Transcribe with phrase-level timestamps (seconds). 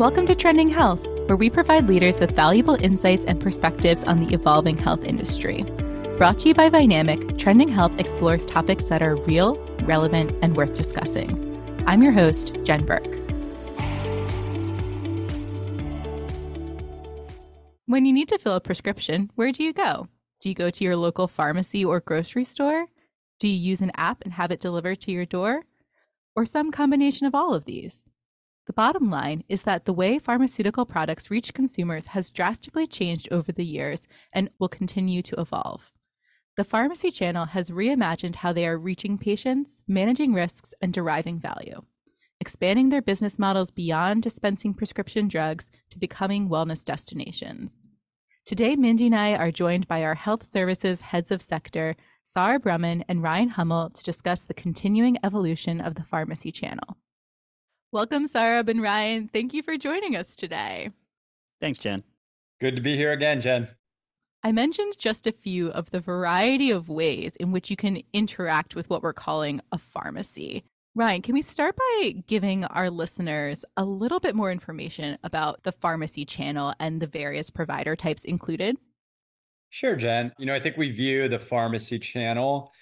[0.00, 4.32] Welcome to Trending Health, where we provide leaders with valuable insights and perspectives on the
[4.32, 5.62] evolving health industry.
[6.16, 10.72] Brought to you by Vynamic, Trending Health explores topics that are real, relevant, and worth
[10.72, 11.84] discussing.
[11.86, 13.14] I'm your host, Jen Burke.
[17.84, 20.08] When you need to fill a prescription, where do you go?
[20.40, 22.86] Do you go to your local pharmacy or grocery store?
[23.38, 25.64] Do you use an app and have it delivered to your door?
[26.34, 28.06] Or some combination of all of these?
[28.66, 33.50] The bottom line is that the way pharmaceutical products reach consumers has drastically changed over
[33.52, 35.90] the years and will continue to evolve.
[36.56, 41.82] The pharmacy channel has reimagined how they are reaching patients, managing risks, and deriving value,
[42.38, 47.76] expanding their business models beyond dispensing prescription drugs to becoming wellness destinations.
[48.44, 53.04] Today, Mindy and I are joined by our health services heads of sector, Saurabh Raman
[53.08, 56.98] and Ryan Hummel, to discuss the continuing evolution of the pharmacy channel.
[57.92, 59.26] Welcome, Saurabh and Ryan.
[59.26, 60.90] Thank you for joining us today.
[61.60, 62.04] Thanks, Jen.
[62.60, 63.66] Good to be here again, Jen.
[64.44, 68.76] I mentioned just a few of the variety of ways in which you can interact
[68.76, 70.62] with what we're calling a pharmacy.
[70.94, 75.72] Ryan, can we start by giving our listeners a little bit more information about the
[75.72, 78.76] pharmacy channel and the various provider types included?
[79.70, 80.32] Sure, Jen.
[80.38, 82.72] You know, I think we view the pharmacy channel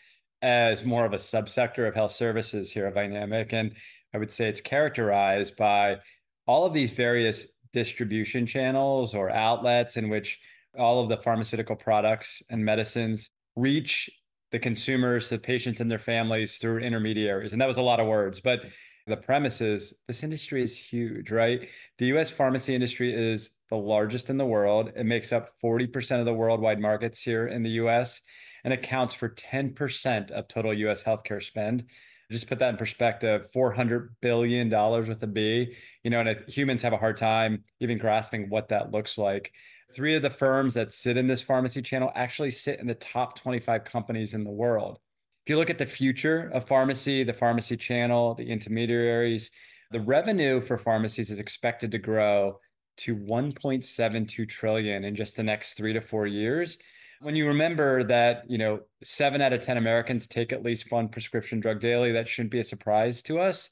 [0.42, 3.54] as more of a subsector of health services here at Vynamic.
[3.54, 3.72] And
[4.14, 5.98] I would say it's characterized by
[6.46, 10.38] all of these various distribution channels or outlets in which
[10.78, 14.08] all of the pharmaceutical products and medicines reach
[14.50, 17.52] the consumers, the patients, and their families through intermediaries.
[17.52, 18.62] And that was a lot of words, but
[19.06, 21.68] the premise is this industry is huge, right?
[21.98, 24.92] The US pharmacy industry is the largest in the world.
[24.96, 28.20] It makes up 40% of the worldwide markets here in the US
[28.64, 31.84] and accounts for 10% of total US healthcare spend.
[32.30, 36.92] Just put that in perspective, $400 billion with a B, you know, and humans have
[36.92, 39.52] a hard time even grasping what that looks like.
[39.94, 43.38] Three of the firms that sit in this pharmacy channel actually sit in the top
[43.38, 44.98] 25 companies in the world.
[45.46, 49.50] If you look at the future of pharmacy, the pharmacy channel, the intermediaries,
[49.90, 52.60] the revenue for pharmacies is expected to grow
[52.98, 56.76] to 1.72 trillion in just the next 3 to 4 years.
[57.20, 61.08] When you remember that, you know, 7 out of 10 Americans take at least one
[61.08, 63.70] prescription drug daily, that shouldn't be a surprise to us.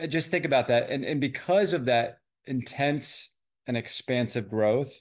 [0.00, 0.90] Uh, just think about that.
[0.90, 3.34] And, and because of that intense
[3.66, 5.00] and expansive growth,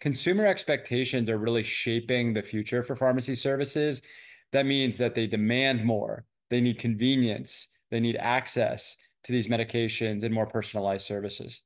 [0.00, 4.00] consumer expectations are really shaping the future for pharmacy services.
[4.52, 10.22] That means that they demand more, they need convenience, they need access to these medications
[10.22, 11.60] and more personalized services.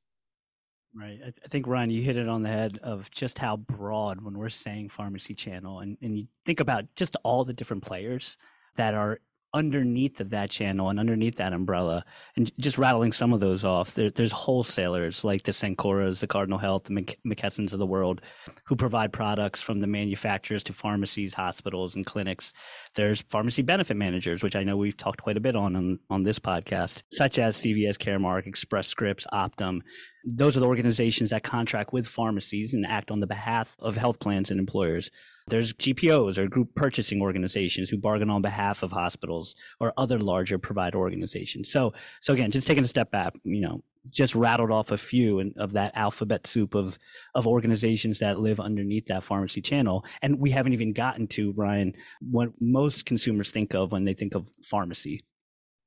[0.95, 1.19] Right.
[1.25, 4.49] I think, Ryan, you hit it on the head of just how broad when we're
[4.49, 5.79] saying pharmacy channel.
[5.79, 8.37] And, and you think about just all the different players
[8.75, 9.19] that are
[9.53, 12.03] underneath of that channel and underneath that umbrella
[12.35, 16.57] and just rattling some of those off there, there's wholesalers like the Cencoras, the Cardinal
[16.57, 16.93] Health, the
[17.25, 18.21] McKessons of the world
[18.65, 22.53] who provide products from the manufacturers to pharmacies, hospitals, and clinics.
[22.95, 26.23] There's pharmacy benefit managers, which I know we've talked quite a bit on on, on
[26.23, 29.81] this podcast, such as CVS Caremark, Express Scripts, Optum.
[30.25, 34.19] Those are the organizations that contract with pharmacies and act on the behalf of health
[34.19, 35.11] plans and employers.
[35.47, 40.57] There's GPOs or group purchasing organizations who bargain on behalf of hospitals or other larger
[40.57, 41.71] provider organizations.
[41.71, 45.53] So, so again, just taking a step back, you know, just rattled off a few
[45.57, 46.97] of that alphabet soup of
[47.35, 51.93] of organizations that live underneath that pharmacy channel, and we haven't even gotten to Ryan
[52.19, 55.21] what most consumers think of when they think of pharmacy.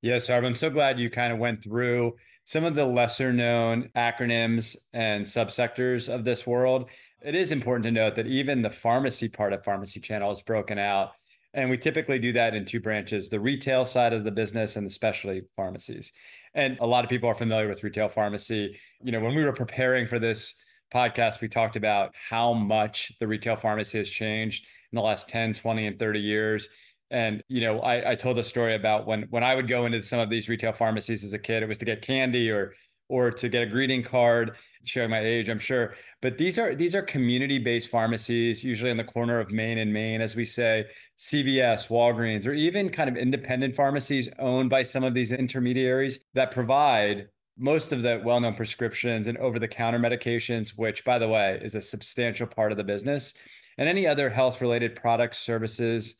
[0.03, 3.91] Yes, Arv, I'm so glad you kind of went through some of the lesser known
[3.97, 6.89] acronyms and subsectors of this world
[7.27, 10.79] it is important to note that even the pharmacy part of pharmacy channel is broken
[10.79, 11.11] out.
[11.53, 14.87] And we typically do that in two branches the retail side of the business and
[14.87, 16.13] the specialty pharmacies.
[16.55, 18.79] And a lot of people are familiar with retail pharmacy.
[19.03, 20.55] You know, when we were preparing for this
[20.95, 25.55] podcast, we talked about how much the retail pharmacy has changed in the last 10,
[25.55, 26.69] 20, and 30 years.
[27.11, 30.01] And you know, I, I told the story about when when I would go into
[30.03, 32.75] some of these retail pharmacies as a kid, it was to get candy or
[33.09, 35.95] or to get a greeting card showing my age i'm sure.
[36.23, 39.93] But these are these are community based pharmacies usually in the corner of main and
[39.93, 40.87] main as we say
[41.19, 46.51] cvs walgreens or even kind of independent pharmacies owned by some of these intermediaries that
[46.51, 51.81] provide most of the well-known prescriptions and over-the-counter medications which by the way is a
[51.81, 53.35] substantial part of the business
[53.79, 56.17] and any other health related products services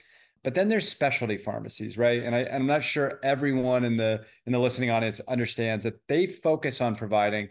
[0.47, 2.23] but then there's specialty pharmacies, right?
[2.23, 6.25] And I, I'm not sure everyone in the in the listening audience understands that they
[6.25, 7.49] focus on providing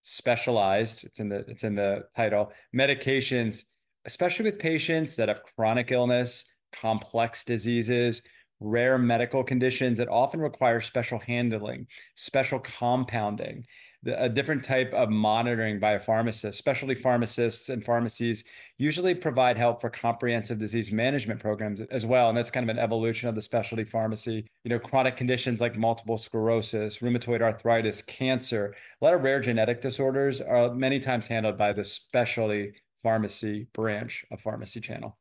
[0.00, 1.04] specialized.
[1.04, 3.64] It's in the it's in the title medications,
[4.06, 8.22] especially with patients that have chronic illness, complex diseases,
[8.60, 13.66] rare medical conditions that often require special handling, special compounding,
[14.06, 16.58] a different type of monitoring by a pharmacist.
[16.58, 18.44] Specialty pharmacists and pharmacies
[18.78, 22.28] usually provide help for comprehensive disease management programs as well.
[22.28, 24.46] And that's kind of an evolution of the specialty pharmacy.
[24.62, 29.80] You know, chronic conditions like multiple sclerosis, rheumatoid arthritis, cancer, a lot of rare genetic
[29.80, 35.17] disorders are many times handled by the specialty pharmacy branch of Pharmacy Channel.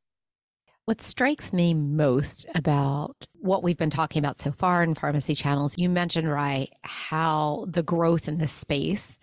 [0.88, 5.78] What strikes me most about what we've been talking about so far in pharmacy channels,
[5.78, 9.20] you mentioned, right, how the growth in this space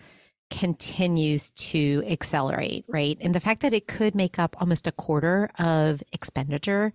[0.50, 3.16] continues to accelerate, right?
[3.18, 6.92] And the fact that it could make up almost a quarter of expenditure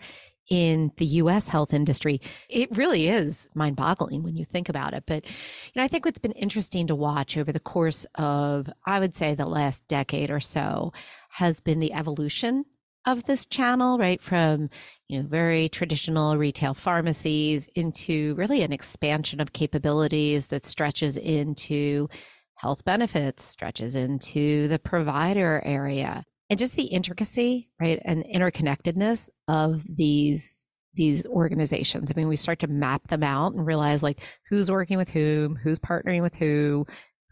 [0.51, 5.03] in the US health industry, it really is mind boggling when you think about it.
[5.07, 8.99] But, you know, I think what's been interesting to watch over the course of, I
[8.99, 10.93] would say, the last decade or so
[11.29, 12.65] has been the evolution
[13.05, 14.21] of this channel, right?
[14.21, 14.69] From,
[15.07, 22.09] you know, very traditional retail pharmacies into really an expansion of capabilities that stretches into
[22.55, 26.23] health benefits, stretches into the provider area.
[26.49, 28.01] And just the intricacy, right?
[28.03, 30.65] And interconnectedness of these
[30.95, 32.11] these organizations.
[32.11, 34.19] I mean, we start to map them out and realize like
[34.49, 36.85] who's working with whom, who's partnering with who,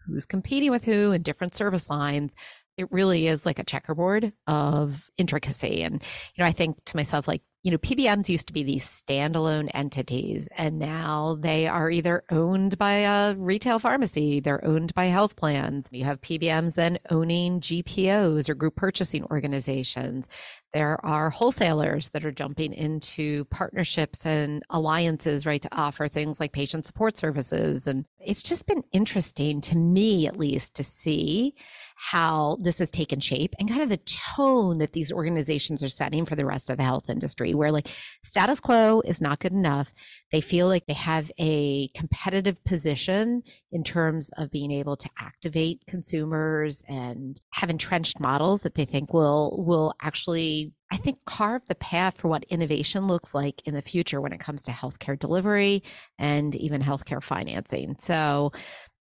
[0.06, 2.36] who's competing with who in different service lines
[2.78, 5.84] it really is like a checkerboard of intricacy.
[5.84, 5.96] And,
[6.36, 9.70] you know, I think to myself, like, you know, PBMs used to be these standalone
[9.74, 15.36] entities, and now they are either owned by a retail pharmacy, they're owned by health
[15.36, 15.90] plans.
[15.92, 20.30] You have PBMs then owning GPOs or group purchasing organizations.
[20.72, 26.54] There are wholesalers that are jumping into partnerships and alliances, right, to offer things like
[26.54, 27.88] patient support services.
[27.88, 31.56] And it's just been interesting to me, at least, to see
[31.98, 36.26] how this has taken shape and kind of the tone that these organizations are setting
[36.26, 37.88] for the rest of the health industry, where like
[38.24, 39.92] status quo is not good enough.
[40.32, 43.42] They feel like they have a competitive position
[43.72, 49.12] in terms of being able to activate consumers and have entrenched models that they think
[49.14, 53.82] will will actually I think carve the path for what innovation looks like in the
[53.82, 55.84] future when it comes to healthcare delivery
[56.18, 57.98] and even healthcare financing.
[58.00, 58.54] So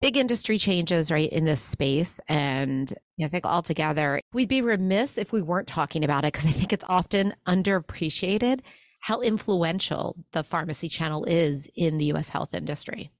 [0.05, 2.21] big industry changes right in this space.
[2.29, 2.93] And
[3.23, 6.73] i think altogether we'd be remiss if we weren't talking about it because i think
[6.73, 8.61] it's often underappreciated
[9.01, 13.13] how influential the pharmacy channel is in the us health industry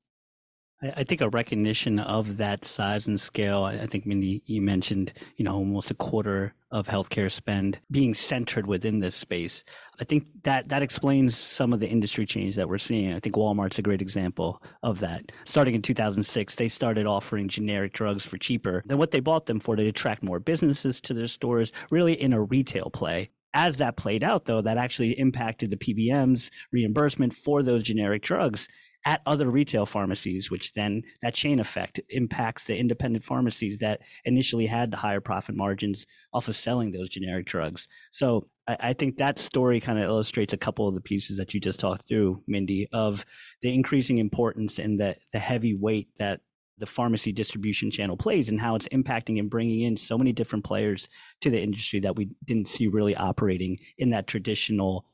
[0.83, 3.65] I think a recognition of that size and scale.
[3.65, 8.67] I think Mindy, you mentioned, you know, almost a quarter of healthcare spend being centered
[8.67, 9.65] within this space.
[10.01, 13.15] I think that that explains some of the industry change that we're seeing.
[13.15, 15.33] I think Walmart's a great example of that.
[15.45, 19.61] Starting in 2006, they started offering generic drugs for cheaper than what they bought them
[19.61, 23.97] for to attract more businesses to their stores, really in a retail play as that
[23.97, 28.69] played out, though, that actually impacted the PBM's reimbursement for those generic drugs
[29.05, 34.67] at other retail pharmacies, which then that chain effect impacts the independent pharmacies that initially
[34.67, 37.87] had the higher profit margins off of selling those generic drugs.
[38.11, 41.53] So I, I think that story kind of illustrates a couple of the pieces that
[41.53, 43.25] you just talked through, Mindy, of
[43.61, 46.41] the increasing importance and the, the heavy weight that
[46.79, 50.65] the pharmacy distribution channel plays and how it's impacting and bringing in so many different
[50.65, 51.09] players
[51.41, 55.07] to the industry that we didn't see really operating in that traditional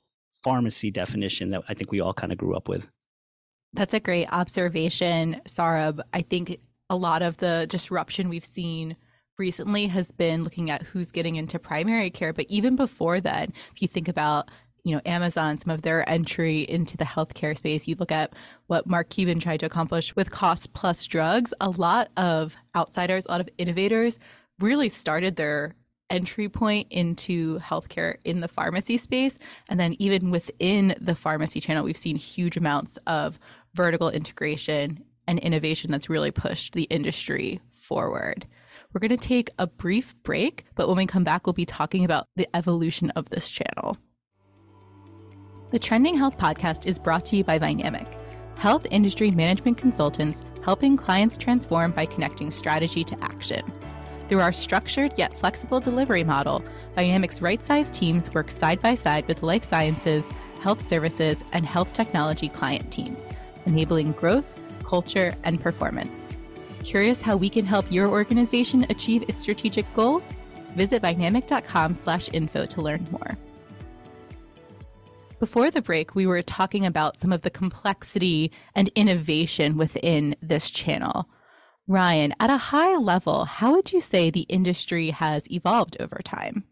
[0.43, 2.89] pharmacy definition that I think we all kind of grew up with.
[3.73, 6.01] That's a great observation, Saurabh.
[6.13, 6.59] I think
[6.89, 8.97] a lot of the disruption we've seen
[9.39, 12.33] recently has been looking at who's getting into primary care.
[12.33, 14.51] But even before then, if you think about
[14.83, 18.33] you know Amazon, some of their entry into the healthcare space, you look at
[18.67, 21.55] what Mark Cuban tried to accomplish with cost plus drugs.
[21.61, 24.19] A lot of outsiders, a lot of innovators
[24.59, 25.75] really started their
[26.11, 29.39] entry point into healthcare in the pharmacy space.
[29.69, 33.39] And then even within the pharmacy channel, we've seen huge amounts of
[33.75, 38.47] vertical integration and innovation that's really pushed the industry forward.
[38.93, 42.05] We're going to take a brief break, but when we come back, we'll be talking
[42.05, 43.97] about the evolution of this channel.
[45.71, 48.13] The Trending Health podcast is brought to you by Vynamic,
[48.57, 53.73] health industry management consultants helping clients transform by connecting strategy to action.
[54.29, 56.65] Through our structured yet flexible delivery model,
[56.97, 60.25] Vynamic's right sized teams work side by side with life sciences,
[60.61, 63.23] health services, and health technology client teams
[63.67, 66.37] enabling growth, culture, and performance.
[66.83, 70.27] Curious how we can help your organization achieve its strategic goals?
[70.77, 73.37] Visit vynamic.com/info to learn more.
[75.41, 80.71] Before the break, we were talking about some of the complexity and innovation within this
[80.71, 81.31] channel.
[81.87, 86.65] Ryan, at a high level, how would you say the industry has evolved over time?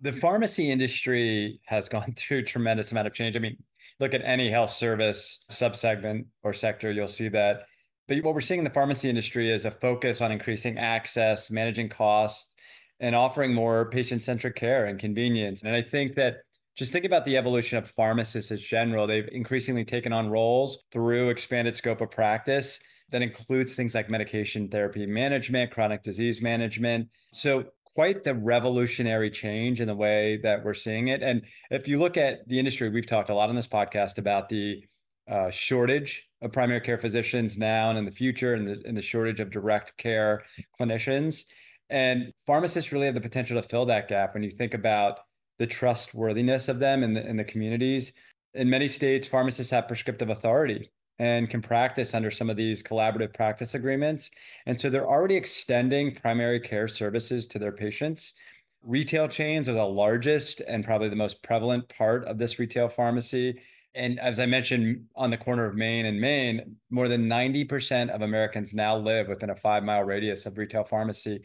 [0.00, 3.34] The pharmacy industry has gone through tremendous amount of change.
[3.34, 3.56] I mean,
[4.00, 7.62] look at any health service subsegment or sector, you'll see that.
[8.06, 11.90] But what we're seeing in the pharmacy industry is a focus on increasing access, managing
[11.90, 12.54] costs,
[13.00, 15.62] and offering more patient centric care and convenience.
[15.62, 16.38] And I think that
[16.74, 19.06] just think about the evolution of pharmacists as general.
[19.06, 22.78] They've increasingly taken on roles through expanded scope of practice
[23.10, 27.08] that includes things like medication therapy management, chronic disease management.
[27.32, 27.64] So
[27.98, 31.20] quite the revolutionary change in the way that we're seeing it.
[31.20, 34.48] And if you look at the industry, we've talked a lot on this podcast about
[34.48, 34.84] the
[35.28, 39.02] uh, shortage of primary care physicians now and in the future, and the, and the
[39.02, 40.44] shortage of direct care
[40.80, 41.42] clinicians.
[41.90, 45.18] And pharmacists really have the potential to fill that gap when you think about
[45.58, 48.12] the trustworthiness of them in the, in the communities.
[48.54, 50.88] In many states, pharmacists have prescriptive authority
[51.18, 54.30] and can practice under some of these collaborative practice agreements.
[54.66, 58.34] And so they're already extending primary care services to their patients.
[58.82, 63.60] Retail chains are the largest and probably the most prevalent part of this retail pharmacy.
[63.94, 68.22] And as I mentioned, on the corner of Main and Main, more than 90% of
[68.22, 71.42] Americans now live within a five mile radius of retail pharmacy.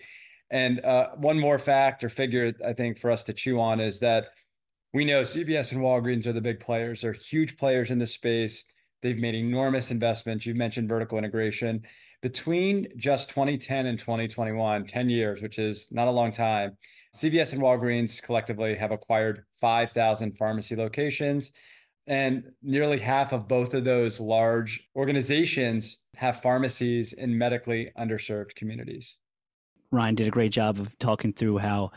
[0.52, 4.00] And uh, one more fact or figure I think for us to chew on is
[4.02, 4.28] that
[4.94, 7.02] we know CVS and Walgreens are the big players.
[7.02, 8.66] They're huge players in this space.
[9.04, 10.46] They've made enormous investments.
[10.46, 11.84] You've mentioned vertical integration.
[12.22, 16.78] Between just 2010 and 2021, 10 years, which is not a long time,
[17.14, 21.52] CVS and Walgreens collectively have acquired 5,000 pharmacy locations.
[22.08, 29.18] And nearly half of both of those large organizations have pharmacies in medically underserved communities.
[29.92, 31.92] Ryan did a great job of talking through how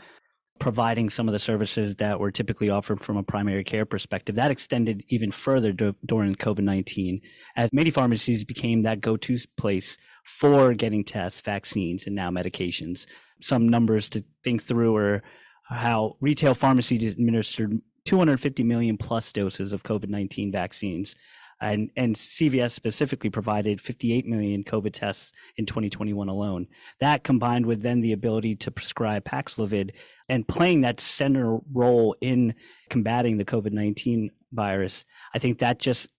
[0.59, 4.35] providing some of the services that were typically offered from a primary care perspective.
[4.35, 7.21] That extended even further during COVID 19
[7.55, 13.07] as many pharmacies became that go to place for getting tests, vaccines, and now medications.
[13.41, 15.23] Some numbers to think through are
[15.63, 21.15] how retail pharmacies administered 250 million plus doses of COVID 19 vaccines
[21.61, 26.67] and and CVS specifically provided 58 million COVID tests in 2021 alone.
[26.99, 29.91] That combined with then the ability to prescribe Paxlovid
[30.29, 32.53] and playing that center role in
[32.89, 36.09] combating the COVID 19 virus, I think that just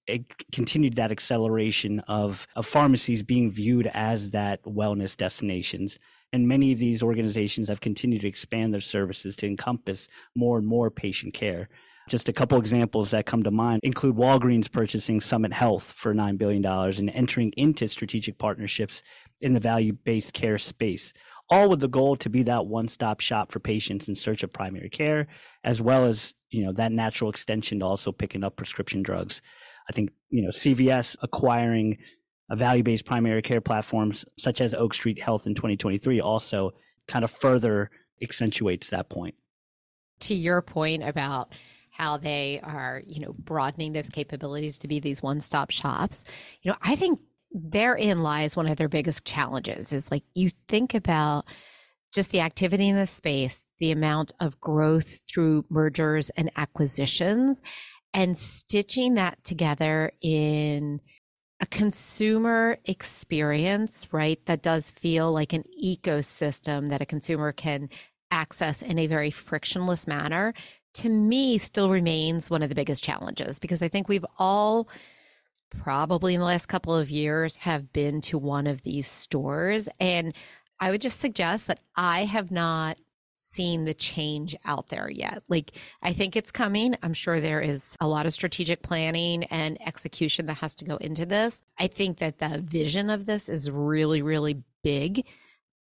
[0.53, 5.99] continued that acceleration of, of pharmacies being viewed as that wellness destinations.
[6.33, 10.67] And many of these organizations have continued to expand their services to encompass more and
[10.67, 11.69] more patient care.
[12.09, 16.39] Just a couple examples that come to mind include Walgreens purchasing Summit Health for $9
[16.39, 19.03] billion and entering into strategic partnerships
[19.43, 21.13] in the value based care space,
[21.51, 24.51] all with the goal to be that one stop shop for patients in search of
[24.51, 25.27] primary care,
[25.65, 29.43] as well as you know that natural extension to also picking up prescription drugs.
[29.91, 31.99] I think you know CVS acquiring
[32.51, 36.73] value based primary care platforms such as Oak Street Health in 2023 also
[37.07, 37.91] kind of further
[38.23, 39.35] accentuates that point.
[40.21, 41.53] To your point about
[41.99, 46.25] how they are, you know, broadening those capabilities to be these one-stop shops.
[46.63, 50.95] You know, I think therein lies one of their biggest challenges is like you think
[50.95, 51.45] about
[52.13, 57.61] just the activity in the space, the amount of growth through mergers and acquisitions,
[58.15, 61.01] and stitching that together in
[61.61, 64.39] a consumer experience, right?
[64.47, 67.89] That does feel like an ecosystem that a consumer can
[68.31, 70.55] access in a very frictionless manner
[70.95, 74.89] to me still remains one of the biggest challenges because I think we've all
[75.71, 80.35] probably in the last couple of years have been to one of these stores and
[80.81, 82.99] I would just suggest that I have not
[83.35, 85.43] seen the change out there yet.
[85.49, 86.97] Like, I think it's coming.
[87.03, 90.97] I'm sure there is a lot of strategic planning and execution that has to go
[90.97, 91.63] into this.
[91.79, 95.25] I think that the vision of this is really, really big,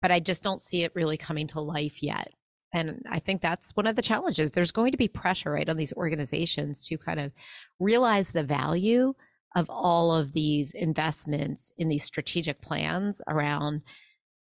[0.02, 2.32] but I just don't see it really coming to life yet.
[2.76, 4.50] And I think that's one of the challenges.
[4.50, 7.32] There's going to be pressure, right, on these organizations to kind of
[7.80, 9.14] realize the value
[9.54, 13.80] of all of these investments in these strategic plans around,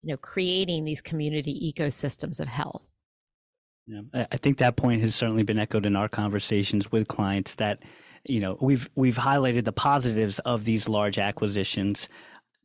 [0.01, 2.87] you know, creating these community ecosystems of health.
[3.87, 7.81] Yeah, I think that point has certainly been echoed in our conversations with clients that,
[8.25, 12.07] you know, we've we've highlighted the positives of these large acquisitions.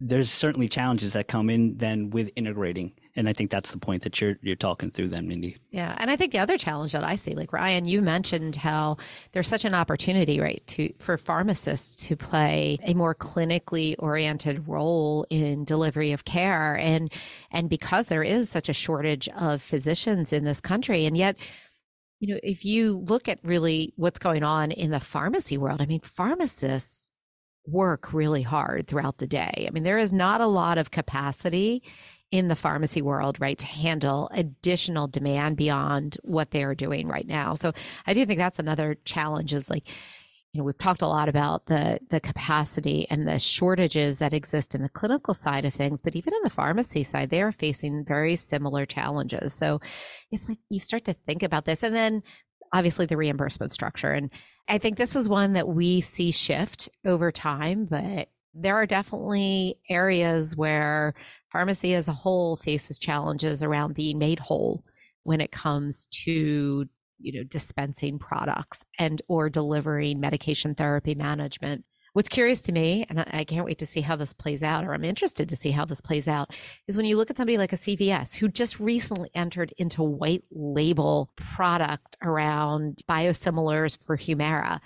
[0.01, 2.93] There's certainly challenges that come in then with integrating.
[3.17, 5.57] And I think that's the point that you're you're talking through them, Mindy.
[5.71, 8.97] Yeah, and I think the other challenge that I see, like Ryan, you mentioned how
[9.33, 15.27] there's such an opportunity, right, to for pharmacists to play a more clinically oriented role
[15.31, 17.13] in delivery of care, and
[17.53, 21.37] and because there is such a shortage of physicians in this country, and yet
[22.21, 25.87] you know, if you look at really what's going on in the pharmacy world, I
[25.87, 27.11] mean, pharmacists
[27.67, 29.65] work really hard throughout the day.
[29.67, 31.83] I mean, there is not a lot of capacity
[32.31, 37.27] in the pharmacy world, right, to handle additional demand beyond what they are doing right
[37.27, 37.55] now.
[37.55, 37.73] So
[38.07, 39.87] I do think that's another challenge is like,
[40.53, 44.75] you know, we've talked a lot about the the capacity and the shortages that exist
[44.75, 48.05] in the clinical side of things, but even in the pharmacy side, they are facing
[48.05, 49.53] very similar challenges.
[49.55, 49.81] So
[50.31, 52.23] it's like you start to think about this, and then
[52.75, 54.11] obviously the reimbursement structure.
[54.11, 54.31] And
[54.69, 59.77] I think this is one that we see shift over time, but there are definitely
[59.89, 61.15] areas where
[61.51, 64.85] pharmacy as a whole faces challenges around being made whole
[65.23, 66.87] when it comes to
[67.21, 71.85] you know dispensing products and or delivering medication therapy management
[72.15, 74.95] what's curious to me and i can't wait to see how this plays out or
[74.95, 76.51] i'm interested to see how this plays out
[76.89, 80.45] is when you look at somebody like a cvs who just recently entered into white
[80.51, 84.81] label product around biosimilars for humira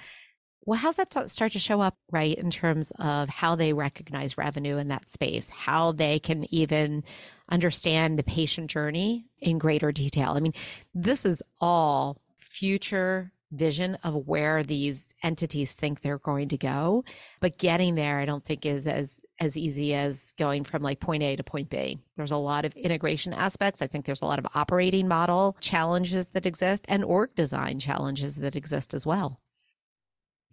[0.65, 4.77] well how's that start to show up right in terms of how they recognize revenue
[4.77, 7.05] in that space how they can even
[7.51, 10.33] understand the patient journey in greater detail.
[10.37, 10.55] I mean,
[10.95, 17.05] this is all future vision of where these entities think they're going to go
[17.40, 21.23] but getting there i don't think is as as easy as going from like point
[21.23, 21.99] a to point b.
[22.17, 23.83] There's a lot of integration aspects.
[23.83, 28.37] I think there's a lot of operating model challenges that exist and org design challenges
[28.37, 29.40] that exist as well.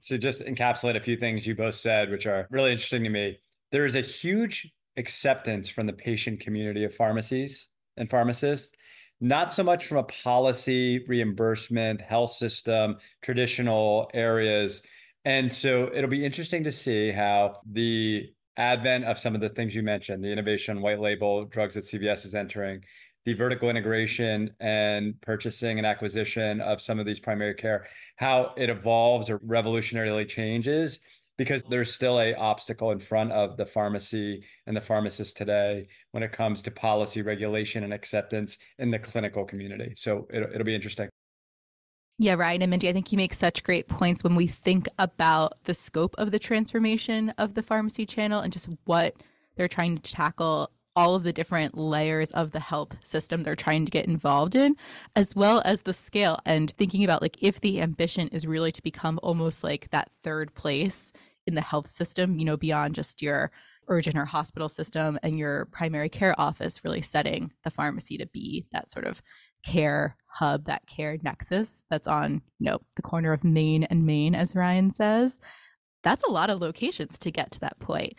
[0.01, 3.39] So just encapsulate a few things you both said which are really interesting to me.
[3.71, 8.74] There is a huge acceptance from the patient community of pharmacies and pharmacists,
[9.21, 14.81] not so much from a policy, reimbursement, health system, traditional areas.
[15.23, 19.75] And so it'll be interesting to see how the advent of some of the things
[19.75, 22.83] you mentioned, the innovation, white label drugs that CVS is entering,
[23.25, 28.69] the vertical integration and purchasing and acquisition of some of these primary care, how it
[28.69, 30.99] evolves or revolutionarily changes
[31.37, 36.23] because there's still a obstacle in front of the pharmacy and the pharmacist today when
[36.23, 39.93] it comes to policy regulation and acceptance in the clinical community.
[39.95, 41.09] So it'll, it'll be interesting.
[42.17, 45.53] Yeah, Ryan and Mindy, I think you make such great points when we think about
[45.65, 49.15] the scope of the transformation of the pharmacy channel and just what
[49.57, 53.85] they're trying to tackle, all of the different layers of the health system they're trying
[53.85, 54.75] to get involved in,
[55.15, 56.39] as well as the scale.
[56.45, 60.53] And thinking about like if the ambition is really to become almost like that third
[60.55, 61.11] place
[61.45, 63.51] in the health system, you know, beyond just your
[63.87, 68.65] urgent or hospital system and your primary care office, really setting the pharmacy to be
[68.71, 69.21] that sort of
[69.63, 74.35] care hub, that care nexus that's on, you know, the corner of Main and Main,
[74.35, 75.39] as Ryan says.
[76.03, 78.13] That's a lot of locations to get to that point.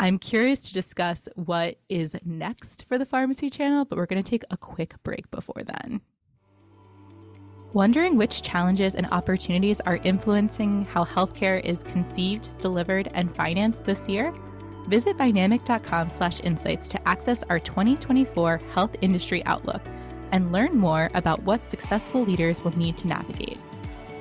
[0.00, 4.30] I'm curious to discuss what is next for the pharmacy channel, but we're going to
[4.30, 6.00] take a quick break before then.
[7.72, 14.08] Wondering which challenges and opportunities are influencing how healthcare is conceived, delivered, and financed this
[14.08, 14.32] year?
[14.86, 19.82] Visit vynamic.com/insights to access our 2024 Health Industry Outlook
[20.30, 23.58] and learn more about what successful leaders will need to navigate.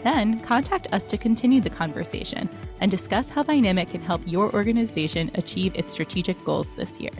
[0.04, 5.32] Then contact us to continue the conversation and discuss how Vynamic can help your organization
[5.36, 7.12] achieve its strategic goals this year.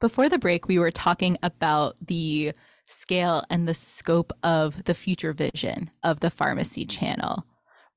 [0.00, 2.52] Before the break, we were talking about the
[2.86, 7.44] scale and the scope of the future vision of the pharmacy channel.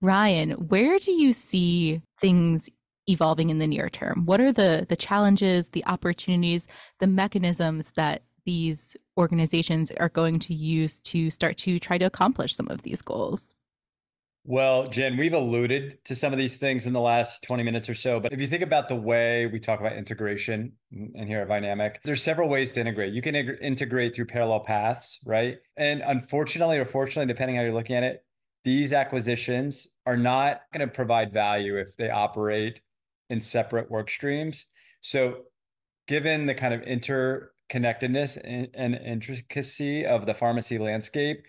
[0.01, 2.69] Ryan, where do you see things
[3.07, 4.25] evolving in the near term?
[4.25, 6.67] What are the the challenges, the opportunities,
[6.99, 12.55] the mechanisms that these organizations are going to use to start to try to accomplish
[12.55, 13.53] some of these goals?
[14.45, 17.93] Well, Jen, we've alluded to some of these things in the last 20 minutes or
[17.93, 18.19] so.
[18.19, 21.97] But if you think about the way we talk about integration and here at Vynamic,
[22.05, 23.13] there's several ways to integrate.
[23.13, 25.57] You can integrate through parallel paths, right?
[25.77, 28.23] And unfortunately or fortunately, depending how you're looking at it,
[28.63, 32.81] these acquisitions are not going to provide value if they operate
[33.29, 34.65] in separate work streams.
[35.01, 35.43] So,
[36.07, 36.81] given the kind of
[37.69, 41.43] interconnectedness and, and intricacy of the pharmacy landscape,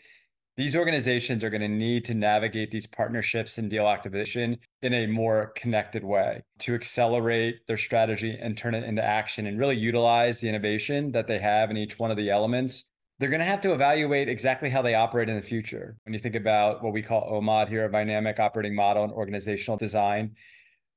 [0.56, 5.06] these organizations are going to need to navigate these partnerships and deal activation in a
[5.06, 10.40] more connected way to accelerate their strategy and turn it into action and really utilize
[10.40, 12.84] the innovation that they have in each one of the elements.
[13.18, 15.96] They're going to have to evaluate exactly how they operate in the future.
[16.04, 19.76] When you think about what we call OMOD here, a Vynamic operating model and organizational
[19.76, 20.34] design,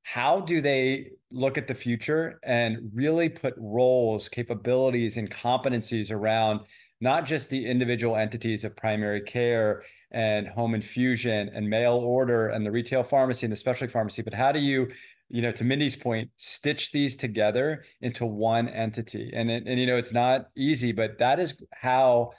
[0.03, 6.61] how do they look at the future and really put roles, capabilities, and competencies around
[7.01, 12.65] not just the individual entities of primary care and home infusion and mail order and
[12.65, 14.87] the retail pharmacy and the specialty pharmacy, but how do you,
[15.29, 19.31] you know, to Mindy's point, stitch these together into one entity?
[19.33, 22.31] And and you know, it's not easy, but that is how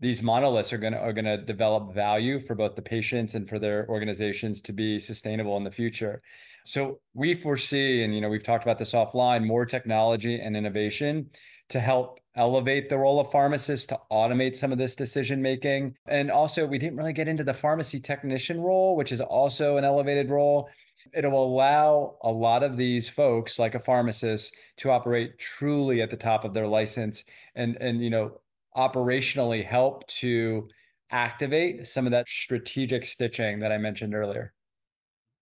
[0.00, 3.48] these monoliths are going to are going to develop value for both the patients and
[3.48, 6.22] for their organizations to be sustainable in the future.
[6.64, 11.30] So we foresee, and you know, we've talked about this offline, more technology and innovation
[11.70, 15.94] to help elevate the role of pharmacists to automate some of this decision making.
[16.06, 19.84] And also, we didn't really get into the pharmacy technician role, which is also an
[19.84, 20.68] elevated role.
[21.14, 26.16] It'll allow a lot of these folks, like a pharmacist, to operate truly at the
[26.16, 28.40] top of their license and, and you know,
[28.76, 30.68] operationally help to
[31.10, 34.52] activate some of that strategic stitching that I mentioned earlier.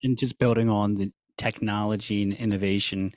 [0.03, 3.13] And just building on the technology and innovation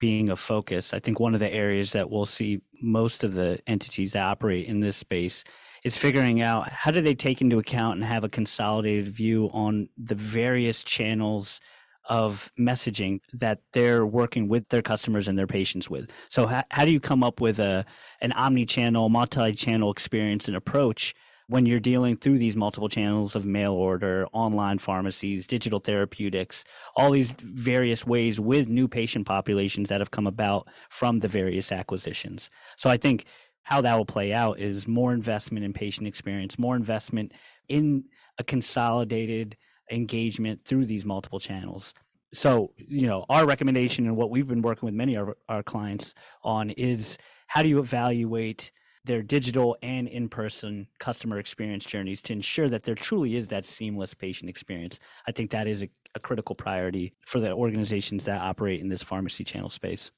[0.00, 0.94] being a focus.
[0.94, 4.66] I think one of the areas that we'll see most of the entities that operate
[4.66, 5.44] in this space
[5.84, 9.88] is figuring out how do they take into account and have a consolidated view on
[9.96, 11.60] the various channels
[12.08, 16.10] of messaging that they're working with their customers and their patients with.
[16.28, 17.84] So how, how do you come up with a
[18.20, 21.14] an omni-channel, multi-channel experience and approach
[21.50, 26.62] when you're dealing through these multiple channels of mail order, online pharmacies, digital therapeutics,
[26.94, 31.72] all these various ways with new patient populations that have come about from the various
[31.72, 32.50] acquisitions.
[32.76, 33.24] So I think
[33.62, 37.32] how that will play out is more investment in patient experience, more investment
[37.68, 38.04] in
[38.38, 39.56] a consolidated
[39.90, 41.94] engagement through these multiple channels.
[42.32, 46.14] So, you know, our recommendation and what we've been working with many of our clients
[46.44, 48.70] on is how do you evaluate
[49.04, 54.14] their digital and in-person customer experience journeys to ensure that there truly is that seamless
[54.14, 55.00] patient experience.
[55.26, 59.02] I think that is a, a critical priority for the organizations that operate in this
[59.02, 60.10] pharmacy channel space.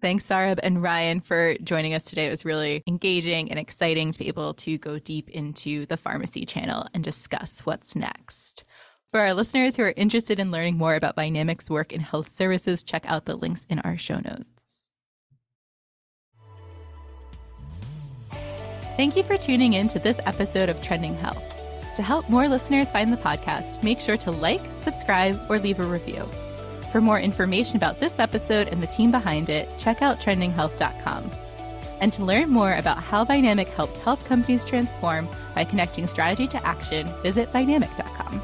[0.00, 2.28] Thanks, Saurabh and Ryan, for joining us today.
[2.28, 6.46] It was really engaging and exciting to be able to go deep into the pharmacy
[6.46, 8.64] channel and discuss what's next.
[9.10, 12.82] For our listeners who are interested in learning more about Vynamic's work in health services,
[12.82, 14.57] check out the links in our show notes.
[18.98, 21.40] Thank you for tuning in to this episode of Trending Health.
[21.94, 25.84] To help more listeners find the podcast, make sure to like, subscribe, or leave a
[25.84, 26.28] review.
[26.90, 31.30] For more information about this episode and the team behind it, check out trendinghealth.com.
[32.00, 36.66] And to learn more about how Vynamic helps health companies transform by connecting strategy to
[36.66, 38.42] action, visit vynamic.com.